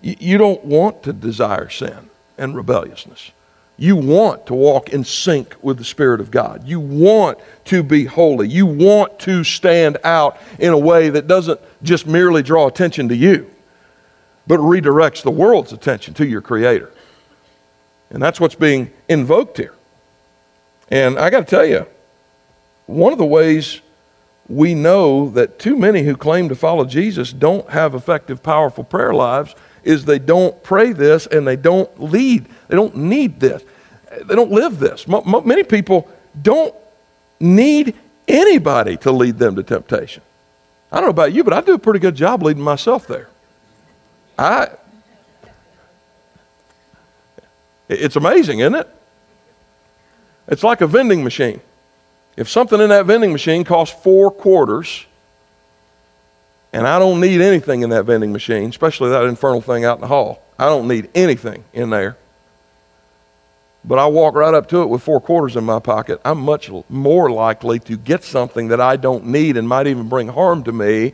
[0.00, 3.30] you, you don't want to desire sin and rebelliousness.
[3.76, 6.64] You want to walk in sync with the Spirit of God.
[6.64, 8.48] You want to be holy.
[8.48, 13.16] You want to stand out in a way that doesn't just merely draw attention to
[13.16, 13.50] you,
[14.46, 16.92] but redirects the world's attention to your Creator.
[18.10, 19.74] And that's what's being invoked here.
[20.94, 21.88] And I got to tell you,
[22.86, 23.80] one of the ways
[24.48, 29.12] we know that too many who claim to follow Jesus don't have effective, powerful prayer
[29.12, 32.46] lives is they don't pray this and they don't lead.
[32.68, 33.64] They don't need this.
[34.24, 35.08] They don't live this.
[35.08, 36.08] many people
[36.40, 36.72] don't
[37.40, 37.96] need
[38.28, 40.22] anybody to lead them to temptation.
[40.92, 43.28] I don't know about you, but I do a pretty good job leading myself there.
[44.38, 44.68] I,
[47.88, 48.88] it's amazing, isn't it?
[50.48, 51.60] It's like a vending machine.
[52.36, 55.06] If something in that vending machine costs four quarters,
[56.72, 60.00] and I don't need anything in that vending machine, especially that infernal thing out in
[60.00, 62.16] the hall, I don't need anything in there.
[63.84, 66.20] But I walk right up to it with four quarters in my pocket.
[66.24, 70.28] I'm much more likely to get something that I don't need and might even bring
[70.28, 71.12] harm to me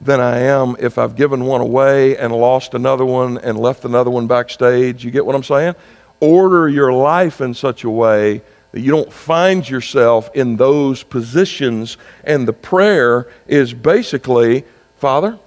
[0.00, 4.10] than I am if I've given one away and lost another one and left another
[4.10, 5.04] one backstage.
[5.04, 5.76] You get what I'm saying?
[6.20, 11.96] Order your life in such a way that you don't find yourself in those positions.
[12.24, 14.64] And the prayer is basically
[14.98, 15.38] Father,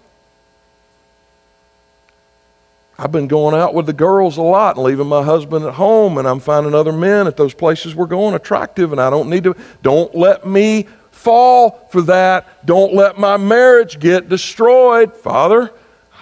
[2.97, 6.17] I've been going out with the girls a lot and leaving my husband at home,
[6.17, 9.43] and I'm finding other men at those places we're going attractive, and I don't need
[9.43, 9.55] to.
[9.81, 12.65] Don't let me fall for that.
[12.65, 15.13] Don't let my marriage get destroyed.
[15.17, 15.73] Father,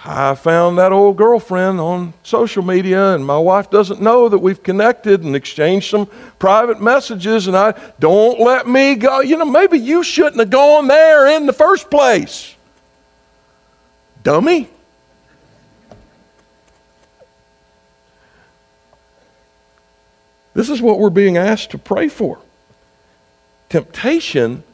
[0.02, 4.62] I found that old girlfriend on social media, and my wife doesn't know that we've
[4.62, 6.06] connected and exchanged some
[6.38, 9.20] private messages, and I don't let me go.
[9.20, 12.54] You know, maybe you shouldn't have gone there in the first place.
[14.22, 14.68] Dummy.
[20.54, 22.38] This is what we're being asked to pray for.
[23.68, 24.64] Temptation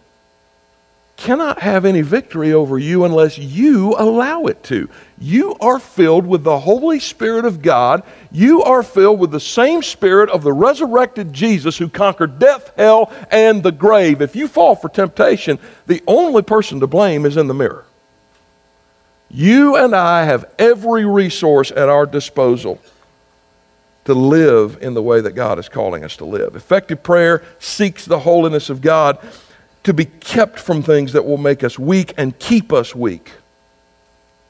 [1.16, 4.88] cannot have any victory over you unless you allow it to.
[5.18, 8.02] You are filled with the Holy Spirit of God.
[8.30, 13.10] You are filled with the same Spirit of the resurrected Jesus who conquered death, hell,
[13.30, 14.20] and the grave.
[14.20, 17.86] If you fall for temptation, the only person to blame is in the mirror.
[19.30, 22.80] You and I have every resource at our disposal
[24.04, 26.54] to live in the way that God is calling us to live.
[26.54, 29.18] Effective prayer seeks the holiness of God
[29.86, 33.30] to be kept from things that will make us weak and keep us weak,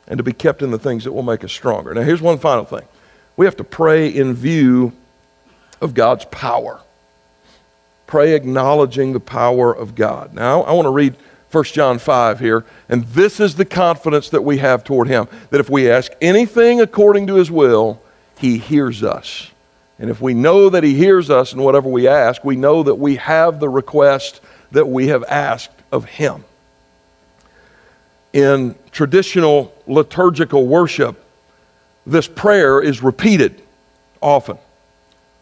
[0.09, 1.93] and to be kept in the things that will make us stronger.
[1.93, 2.85] Now, here's one final thing
[3.37, 4.95] we have to pray in view
[5.83, 6.81] of God's power.
[8.07, 10.33] Pray acknowledging the power of God.
[10.33, 11.15] Now, I want to read
[11.53, 15.61] 1 John 5 here, and this is the confidence that we have toward Him that
[15.61, 18.01] if we ask anything according to His will,
[18.39, 19.51] He hears us.
[19.99, 22.95] And if we know that He hears us in whatever we ask, we know that
[22.95, 24.41] we have the request
[24.73, 26.45] that we have asked of Him.
[28.33, 31.23] In traditional liturgical worship,
[32.07, 33.63] this prayer is repeated
[34.21, 34.59] often.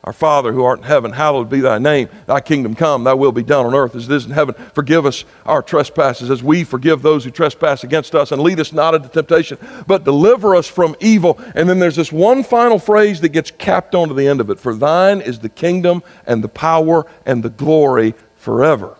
[0.05, 2.11] Our Father who art in heaven, hallowed be thy name.
[2.27, 4.55] Thy kingdom come, thy will be done on earth as it is in heaven.
[4.75, 8.31] Forgive us our trespasses as we forgive those who trespass against us.
[8.31, 9.57] And lead us not into temptation,
[9.87, 11.41] but deliver us from evil.
[11.55, 14.61] And then there's this one final phrase that gets capped onto the end of it
[14.61, 18.99] For thine is the kingdom and the power and the glory forever.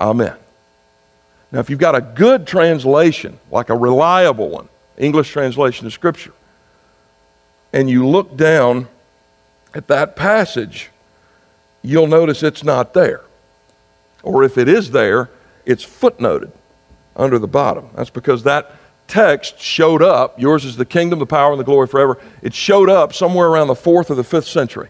[0.00, 0.34] Amen.
[1.52, 6.32] Now, if you've got a good translation, like a reliable one, English translation of Scripture,
[7.72, 8.88] and you look down
[9.74, 10.90] at that passage,
[11.82, 13.22] you'll notice it's not there.
[14.22, 15.30] Or if it is there,
[15.66, 16.52] it's footnoted
[17.16, 17.90] under the bottom.
[17.94, 18.72] That's because that
[19.08, 20.40] text showed up.
[20.40, 22.18] Yours is the kingdom, the power, and the glory forever.
[22.42, 24.88] It showed up somewhere around the fourth or the fifth century,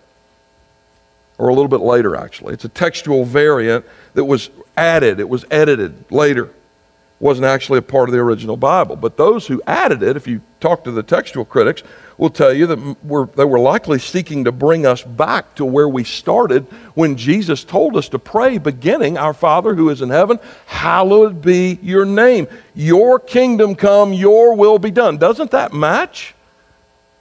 [1.38, 2.54] or a little bit later, actually.
[2.54, 6.54] It's a textual variant that was added, it was edited later It
[7.20, 8.96] wasn't actually a part of the original Bible.
[8.96, 11.82] But those who added it, if you talk to the textual critics,
[12.16, 15.88] will tell you that we're, they were likely seeking to bring us back to where
[15.88, 16.64] we started
[16.94, 21.78] when Jesus told us to pray, beginning, Our Father who is in heaven, hallowed be
[21.82, 22.46] your name.
[22.74, 25.16] Your kingdom come, your will be done.
[25.16, 26.34] Doesn't that match?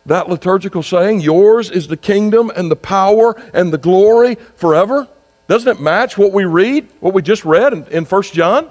[0.06, 5.08] That liturgical saying, Yours is the kingdom and the power and the glory forever.
[5.50, 8.70] Doesn't it match what we read, what we just read in, in 1 John?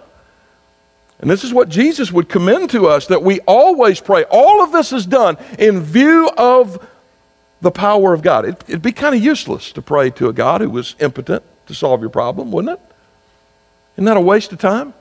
[1.18, 4.22] And this is what Jesus would commend to us that we always pray.
[4.30, 6.88] All of this is done in view of
[7.60, 8.44] the power of God.
[8.44, 11.74] It, would be kind of useless to pray to a God who was impotent to
[11.74, 12.94] solve your problem, wouldn't it?
[13.96, 14.94] Isn't that a waste of time?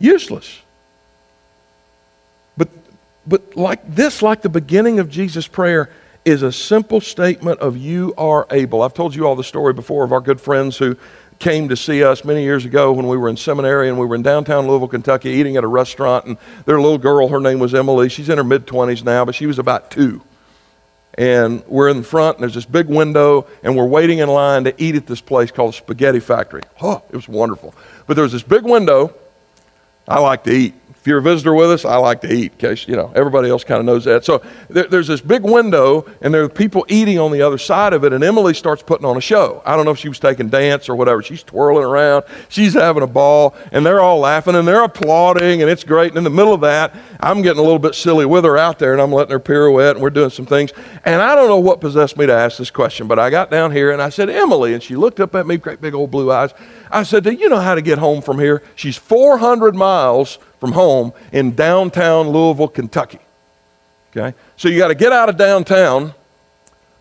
[0.00, 0.60] Useless.
[2.56, 2.68] But,
[3.24, 5.90] but like this, like the beginning of Jesus' prayer,
[6.26, 8.82] is a simple statement of you are able.
[8.82, 10.96] I've told you all the story before of our good friends who
[11.38, 14.16] came to see us many years ago when we were in seminary and we were
[14.16, 16.24] in downtown Louisville, Kentucky, eating at a restaurant.
[16.24, 18.08] And their little girl, her name was Emily.
[18.08, 20.20] She's in her mid 20s now, but she was about two.
[21.14, 24.64] And we're in the front, and there's this big window, and we're waiting in line
[24.64, 26.62] to eat at this place called Spaghetti Factory.
[26.82, 27.72] Oh, it was wonderful.
[28.08, 29.14] But there was this big window.
[30.08, 30.74] I like to eat
[31.06, 33.48] If you're a visitor with us, I like to eat, in case, you know, everybody
[33.48, 34.24] else kind of knows that.
[34.24, 37.92] So there, there's this big window, and there are people eating on the other side
[37.92, 39.62] of it, and Emily starts putting on a show.
[39.64, 41.22] I don't know if she was taking dance or whatever.
[41.22, 45.70] She's twirling around, she's having a ball, and they're all laughing, and they're applauding, and
[45.70, 46.08] it's great.
[46.08, 48.80] And in the middle of that, I'm getting a little bit silly with her out
[48.80, 50.72] there, and I'm letting her pirouette, and we're doing some things.
[51.04, 53.70] And I don't know what possessed me to ask this question, but I got down
[53.70, 56.32] here, and I said, Emily, and she looked up at me, great big old blue
[56.32, 56.52] eyes.
[56.90, 58.64] I said, Do you know how to get home from here?
[58.74, 63.18] She's 400 miles from home in downtown Louisville, Kentucky.
[64.10, 64.36] Okay?
[64.56, 66.14] So you got to get out of downtown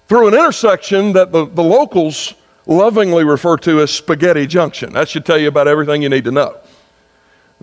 [0.08, 2.34] through an intersection that the, the locals
[2.66, 4.94] lovingly refer to as Spaghetti Junction.
[4.94, 6.58] That should tell you about everything you need to know.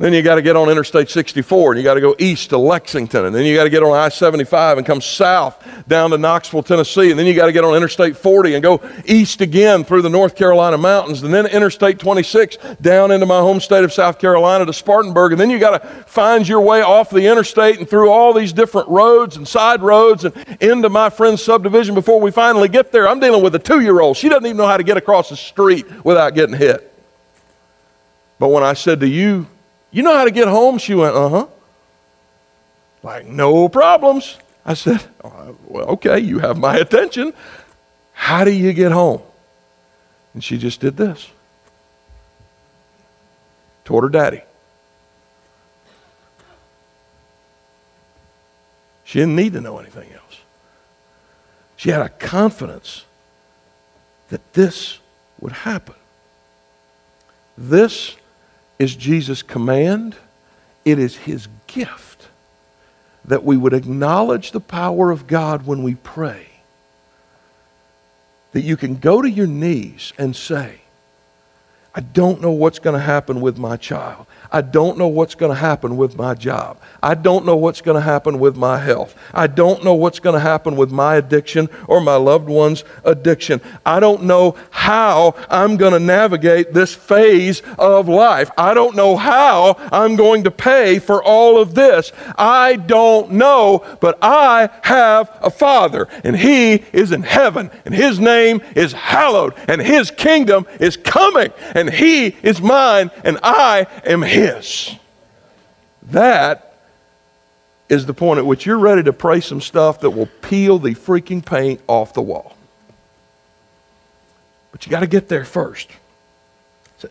[0.02, 2.58] Then you got to get on Interstate 64 and you got to go east to
[2.58, 3.24] Lexington.
[3.24, 6.64] And then you got to get on I 75 and come south down to Knoxville,
[6.64, 7.10] Tennessee.
[7.10, 10.10] And then you got to get on Interstate 40 and go east again through the
[10.10, 11.22] North Carolina mountains.
[11.22, 15.30] And then Interstate 26 down into my home state of South Carolina to Spartanburg.
[15.30, 18.52] And then you got to find your way off the interstate and through all these
[18.52, 23.06] different roads and side roads and into my friend's subdivision before we finally get there.
[23.06, 24.16] I'm dealing with a two year old.
[24.16, 26.92] She doesn't even know how to get across the street without getting hit.
[28.40, 29.46] But when I said to you,
[29.92, 30.78] you know how to get home?
[30.78, 31.46] She went, Uh huh.
[33.02, 34.38] Like, no problems.
[34.64, 37.32] I said, oh, Well, okay, you have my attention.
[38.12, 39.22] How do you get home?
[40.34, 41.28] And she just did this.
[43.84, 44.42] Told her daddy.
[49.04, 50.40] She didn't need to know anything else.
[51.76, 53.04] She had a confidence
[54.30, 54.98] that this
[55.40, 55.96] would happen.
[57.58, 58.16] This
[58.82, 60.16] is Jesus' command,
[60.84, 62.28] it is his gift
[63.24, 66.48] that we would acknowledge the power of God when we pray.
[68.50, 70.80] That you can go to your knees and say,
[71.94, 74.26] I don't know what's going to happen with my child.
[74.52, 76.78] I don't know what's going to happen with my job.
[77.02, 79.16] I don't know what's going to happen with my health.
[79.32, 83.62] I don't know what's going to happen with my addiction or my loved one's addiction.
[83.86, 88.50] I don't know how I'm going to navigate this phase of life.
[88.58, 92.12] I don't know how I'm going to pay for all of this.
[92.36, 98.20] I don't know, but I have a Father, and He is in heaven, and His
[98.20, 104.20] name is hallowed, and His kingdom is coming, and He is mine, and I am
[104.20, 104.96] His his.
[106.10, 106.74] That
[107.88, 110.94] is the point at which you're ready to pray some stuff that will peel the
[110.94, 112.56] freaking paint off the wall.
[114.72, 115.90] But you got to get there first.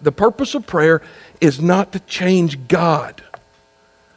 [0.02, 1.02] The purpose of prayer
[1.40, 3.22] is not to change God,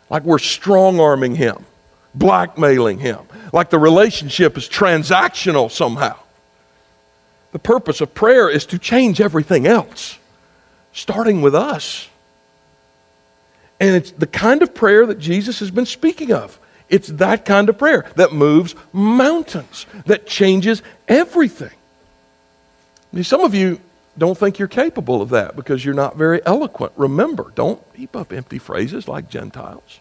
[0.08, 1.66] like we're strong arming Him,
[2.14, 3.20] blackmailing Him,
[3.52, 6.16] like the relationship is transactional somehow.
[7.52, 10.18] The purpose of prayer is to change everything else,
[10.92, 12.08] starting with us.
[13.84, 16.58] And it's the kind of prayer that Jesus has been speaking of.
[16.88, 21.72] It's that kind of prayer that moves mountains, that changes everything.
[23.22, 23.78] Some of you
[24.16, 26.94] don't think you're capable of that because you're not very eloquent.
[26.96, 30.00] Remember, don't heap up empty phrases like Gentiles.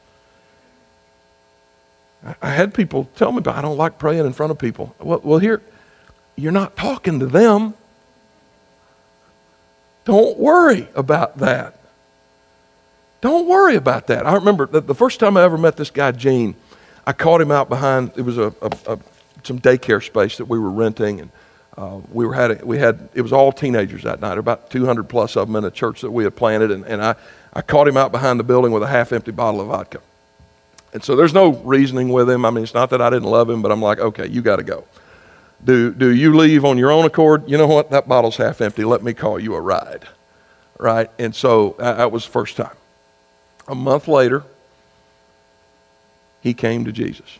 [2.41, 4.95] I had people tell me, but I don't like praying in front of people.
[4.97, 5.61] Well, well, here,
[6.37, 7.73] you're not talking to them.
[10.05, 11.82] Don't worry about that.
[13.23, 14.27] Don't worry about that.
[14.27, 16.55] I remember the, the first time I ever met this guy, Gene,
[17.07, 18.99] I caught him out behind, it was a, a, a
[19.43, 21.21] some daycare space that we were renting.
[21.21, 21.31] And
[21.77, 25.07] uh, we, were had a, we had, it was all teenagers that night, about 200
[25.07, 26.69] plus of them in a church that we had planted.
[26.69, 27.15] And, and I,
[27.53, 30.01] I caught him out behind the building with a half empty bottle of vodka.
[30.91, 32.43] And so there's no reasoning with him.
[32.43, 34.57] I mean, it's not that I didn't love him, but I'm like, okay, you got
[34.57, 34.83] to go.
[35.63, 37.49] Do, do you leave on your own accord?
[37.49, 37.89] You know what?
[37.89, 38.83] That bottle's half empty.
[38.83, 40.09] Let me call you a ride.
[40.77, 41.09] Right?
[41.17, 42.75] And so uh, that was the first time.
[43.67, 44.43] A month later,
[46.41, 47.39] he came to Jesus.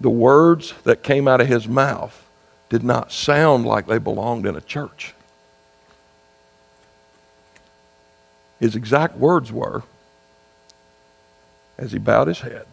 [0.00, 2.24] The words that came out of his mouth
[2.68, 5.14] did not sound like they belonged in a church.
[8.58, 9.82] His exact words were,
[11.78, 12.66] as he bowed his head,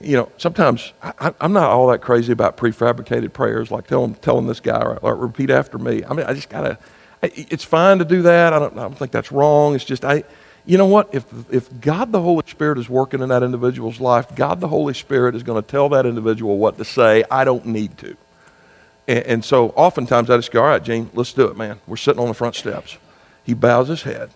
[0.00, 4.46] you know, sometimes I, am not all that crazy about prefabricated prayers, like telling, telling
[4.46, 6.02] this guy, repeat after me.
[6.04, 6.78] I mean, I just got to,
[7.22, 8.54] it's fine to do that.
[8.54, 9.74] I don't, I don't think that's wrong.
[9.74, 10.24] It's just, I,
[10.66, 11.14] you know what?
[11.14, 14.94] If, if God the Holy Spirit is working in that individual's life, God the Holy
[14.94, 17.24] Spirit is going to tell that individual what to say.
[17.30, 18.16] I don't need to.
[19.08, 21.80] And, and so oftentimes I just go, all right, Gene, let's do it, man.
[21.86, 22.98] We're sitting on the front steps.
[23.44, 24.30] He bows his head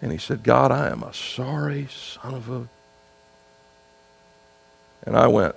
[0.00, 2.68] and he said, God, I am a sorry son of a.
[5.04, 5.54] And I went,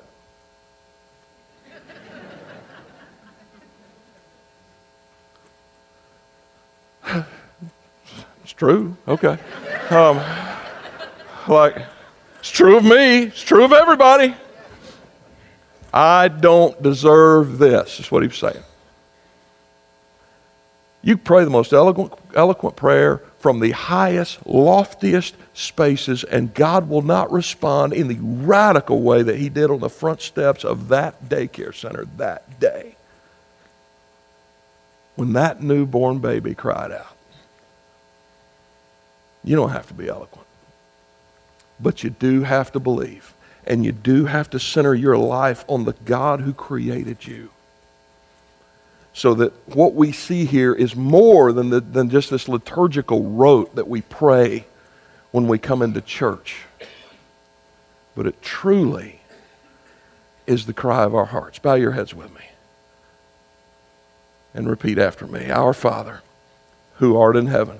[8.52, 8.98] It's true.
[9.08, 9.38] Okay.
[9.92, 10.20] Um,
[11.48, 11.78] Like,
[12.40, 14.36] it's true of me, it's true of everybody.
[15.94, 18.62] I don't deserve this, is what he was saying.
[21.02, 27.02] You pray the most eloquent, eloquent prayer from the highest, loftiest spaces, and God will
[27.02, 31.28] not respond in the radical way that He did on the front steps of that
[31.30, 32.98] daycare center that day
[35.16, 37.16] when that newborn baby cried out.
[39.44, 40.48] You don't have to be eloquent,
[41.80, 43.34] but you do have to believe,
[43.66, 47.50] and you do have to center your life on the God who created you
[49.14, 53.76] so that what we see here is more than, the, than just this liturgical rote
[53.76, 54.66] that we pray
[55.32, 56.62] when we come into church.
[58.16, 59.22] But it truly
[60.48, 61.60] is the cry of our hearts.
[61.60, 62.42] Bow your heads with me
[64.54, 66.22] and repeat after me Our Father,
[66.96, 67.80] who art in heaven,